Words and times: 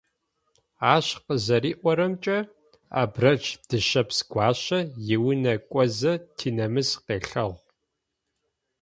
Ащ 0.93 1.07
къызэриӏорэмкӏэ, 1.25 2.39
Абрэдж 3.01 3.45
Дышъэпс-Гуащэ 3.67 4.79
иунэ 5.13 5.55
кӏозэ 5.71 6.13
Тинэмыс 6.37 6.89
къелъэгъу. 7.05 7.53